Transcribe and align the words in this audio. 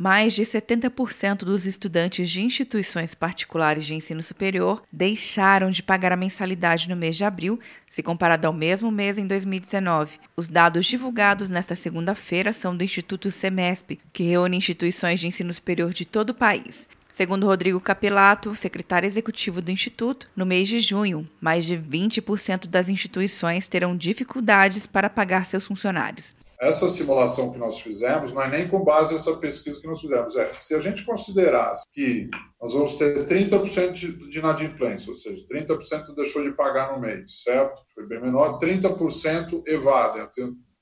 mais 0.00 0.32
de 0.32 0.44
70% 0.44 1.44
dos 1.44 1.66
estudantes 1.66 2.30
de 2.30 2.40
instituições 2.40 3.14
particulares 3.14 3.84
de 3.84 3.94
ensino 3.94 4.22
superior 4.22 4.82
deixaram 4.90 5.70
de 5.70 5.82
pagar 5.82 6.10
a 6.10 6.16
mensalidade 6.16 6.88
no 6.88 6.96
mês 6.96 7.18
de 7.18 7.24
abril, 7.24 7.60
se 7.86 8.02
comparado 8.02 8.46
ao 8.46 8.52
mesmo 8.54 8.90
mês 8.90 9.18
em 9.18 9.26
2019. 9.26 10.18
Os 10.34 10.48
dados 10.48 10.86
divulgados 10.86 11.50
nesta 11.50 11.76
segunda-feira 11.76 12.50
são 12.50 12.74
do 12.74 12.82
Instituto 12.82 13.30
Semesp, 13.30 14.00
que 14.10 14.22
reúne 14.22 14.56
instituições 14.56 15.20
de 15.20 15.26
ensino 15.26 15.52
superior 15.52 15.92
de 15.92 16.06
todo 16.06 16.30
o 16.30 16.34
país. 16.34 16.88
Segundo 17.10 17.44
Rodrigo 17.44 17.78
Capelato, 17.78 18.54
secretário 18.56 19.06
executivo 19.06 19.60
do 19.60 19.70
Instituto, 19.70 20.30
no 20.34 20.46
mês 20.46 20.66
de 20.66 20.80
junho, 20.80 21.28
mais 21.38 21.66
de 21.66 21.76
20% 21.76 22.68
das 22.68 22.88
instituições 22.88 23.68
terão 23.68 23.94
dificuldades 23.94 24.86
para 24.86 25.10
pagar 25.10 25.44
seus 25.44 25.66
funcionários. 25.66 26.34
Essa 26.60 26.88
simulação 26.88 27.50
que 27.50 27.58
nós 27.58 27.80
fizemos 27.80 28.34
não 28.34 28.42
é 28.42 28.50
nem 28.50 28.68
com 28.68 28.84
base 28.84 29.14
nessa 29.14 29.34
pesquisa 29.36 29.80
que 29.80 29.86
nós 29.86 30.00
fizemos. 30.00 30.36
É, 30.36 30.52
se 30.52 30.74
a 30.74 30.80
gente 30.80 31.06
considerar 31.06 31.74
que 31.90 32.28
nós 32.60 32.74
vamos 32.74 32.98
ter 32.98 33.26
30% 33.26 34.28
de 34.28 34.38
inadimplência, 34.38 35.08
ou 35.08 35.16
seja, 35.16 35.42
30% 35.46 36.14
deixou 36.14 36.42
de 36.42 36.52
pagar 36.52 36.92
no 36.92 37.00
mês, 37.00 37.42
certo? 37.44 37.82
Foi 37.94 38.06
bem 38.06 38.20
menor, 38.20 38.58
30% 38.58 39.62
evadem, 39.66 40.28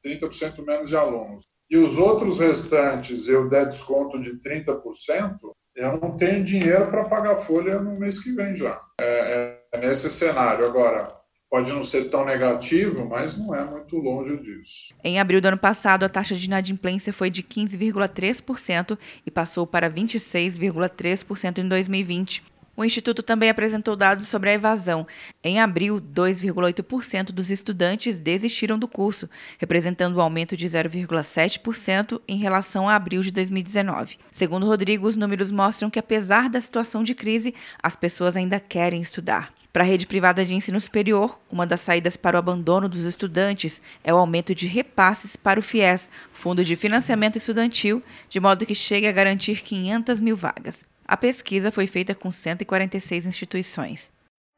30% 0.05 0.67
menos 0.67 0.91
de 0.91 0.97
alunos. 0.97 1.45
E 1.71 1.77
os 1.77 1.97
outros 1.97 2.41
restantes 2.41 3.29
eu 3.29 3.49
der 3.49 3.67
desconto 3.67 4.21
de 4.21 4.41
30%, 4.41 5.39
eu 5.77 6.01
não 6.01 6.17
tenho 6.17 6.43
dinheiro 6.43 6.91
para 6.91 7.05
pagar 7.05 7.37
folha 7.37 7.79
no 7.79 7.97
mês 8.01 8.21
que 8.21 8.33
vem 8.33 8.53
já. 8.53 8.81
É, 9.01 9.61
é, 9.73 9.79
nesse 9.79 10.11
cenário. 10.11 10.67
Agora, 10.67 11.09
pode 11.51 11.73
não 11.73 11.83
ser 11.83 12.11
tão 12.11 12.25
negativo, 12.25 13.07
mas 13.09 13.37
não 13.37 13.55
é 13.55 13.65
muito 13.65 13.97
longe 13.97 14.37
disso. 14.39 14.95
Em 15.03 15.19
abril 15.19 15.41
do 15.41 15.47
ano 15.47 15.59
passado, 15.59 16.05
a 16.05 16.09
taxa 16.09 16.35
de 16.35 16.47
inadimplência 16.47 17.13
foi 17.13 17.31
de 17.31 17.43
15,3% 17.43 18.99
e 19.25 19.31
passou 19.31 19.67
para 19.67 19.91
26,3% 19.91 21.59
em 21.59 21.69
2020. 21.69 22.43
O 22.79 22.85
Instituto 22.85 23.25
também 23.25 23.51
apresentou 23.51 23.97
dados 23.97 24.29
sobre 24.29 24.51
a 24.51 24.55
evasão. 24.55 25.05
Em 25.43 25.59
abril, 25.59 26.01
2,8% 26.01 27.33
dos 27.33 27.51
estudantes 27.51 28.21
desistiram 28.21 28.79
do 28.79 28.87
curso, 28.87 29.29
representando 29.59 30.17
um 30.17 30.21
aumento 30.21 30.57
de 30.57 30.65
0,7% 30.65 32.21
em 32.29 32.37
relação 32.37 32.89
a 32.89 32.95
abril 32.95 33.21
de 33.21 33.33
2019. 33.33 34.19
Segundo 34.31 34.65
Rodrigo, 34.65 35.09
os 35.09 35.17
números 35.17 35.51
mostram 35.51 35.91
que, 35.91 35.99
apesar 35.99 36.49
da 36.49 36.61
situação 36.61 37.03
de 37.03 37.17
crise, 37.17 37.53
as 37.83 37.97
pessoas 37.97 38.37
ainda 38.37 38.61
querem 38.61 39.01
estudar. 39.01 39.58
Para 39.73 39.85
a 39.85 39.87
rede 39.87 40.07
privada 40.07 40.45
de 40.45 40.55
ensino 40.55 40.81
superior, 40.81 41.39
uma 41.51 41.67
das 41.67 41.81
saídas 41.81 42.17
para 42.17 42.37
o 42.37 42.39
abandono 42.39 42.89
dos 42.89 43.03
estudantes 43.03 43.83
é 44.03 44.13
o 44.13 44.17
aumento 44.17 44.55
de 44.55 44.67
repasses 44.67 45.37
para 45.37 45.61
o 45.61 45.63
FIES, 45.63 46.11
Fundo 46.33 46.65
de 46.65 46.75
Financiamento 46.75 47.37
Estudantil, 47.37 48.03
de 48.29 48.41
modo 48.41 48.65
que 48.65 48.75
chegue 48.75 49.07
a 49.07 49.13
garantir 49.13 49.63
500 49.63 50.21
mil 50.21 50.37
vagas. 50.37 50.85
A 51.07 51.17
pesquisa 51.17 51.71
foi 51.71 51.87
feita 51.87 52.15
com 52.15 52.31
146 52.31 53.27
instituições. 53.27 54.11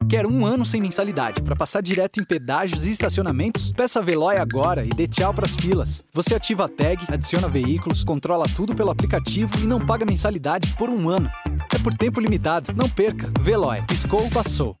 Quer 0.09 0.25
um 0.25 0.45
ano 0.45 0.65
sem 0.65 0.81
mensalidade 0.81 1.41
para 1.41 1.55
passar 1.55 1.81
direto 1.81 2.19
em 2.19 2.23
pedágios 2.23 2.85
e 2.85 2.91
estacionamentos? 2.91 3.71
Peça 3.71 4.01
Veloy 4.01 4.37
agora 4.37 4.83
e 4.83 4.89
dê 4.89 5.07
tchau 5.07 5.33
para 5.33 5.45
as 5.45 5.55
filas. 5.55 6.03
Você 6.11 6.35
ativa 6.35 6.65
a 6.65 6.69
tag, 6.69 7.05
adiciona 7.07 7.47
veículos, 7.47 8.03
controla 8.03 8.45
tudo 8.55 8.73
pelo 8.73 8.89
aplicativo 8.89 9.51
e 9.59 9.67
não 9.67 9.85
paga 9.85 10.05
mensalidade 10.05 10.73
por 10.75 10.89
um 10.89 11.07
ano. 11.07 11.29
É 11.73 11.79
por 11.79 11.93
tempo 11.93 12.19
limitado. 12.19 12.73
Não 12.73 12.89
perca. 12.89 13.31
Veloy. 13.41 13.81
Piscou, 13.83 14.29
passou. 14.31 14.80